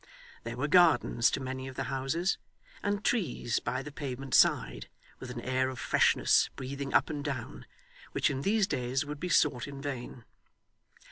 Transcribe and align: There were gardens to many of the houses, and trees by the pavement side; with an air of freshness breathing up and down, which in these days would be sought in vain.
There 0.45 0.57
were 0.57 0.67
gardens 0.67 1.29
to 1.29 1.39
many 1.39 1.67
of 1.67 1.75
the 1.75 1.83
houses, 1.83 2.39
and 2.81 3.05
trees 3.05 3.59
by 3.59 3.83
the 3.83 3.91
pavement 3.91 4.33
side; 4.33 4.87
with 5.19 5.29
an 5.29 5.39
air 5.41 5.69
of 5.69 5.77
freshness 5.77 6.49
breathing 6.55 6.91
up 6.91 7.11
and 7.11 7.23
down, 7.23 7.67
which 8.11 8.31
in 8.31 8.41
these 8.41 8.65
days 8.65 9.05
would 9.05 9.19
be 9.19 9.29
sought 9.29 9.67
in 9.67 9.79
vain. 9.79 10.25